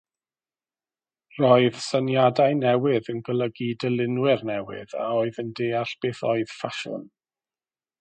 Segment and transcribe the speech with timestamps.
[1.39, 7.09] Roedd syniadau newydd yn golygu dylunwyr newydd a oedd yn deall beth oedd ffasiwn.